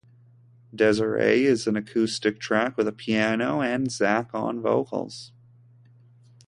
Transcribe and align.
Desiree 0.73 1.45
is 1.45 1.67
an 1.67 1.75
acoustic 1.75 2.39
track 2.39 2.75
with 2.75 2.87
a 2.87 2.91
piano 2.91 3.61
and 3.61 3.91
Zak 3.91 4.31
on 4.33 4.59
vocals. 4.59 5.31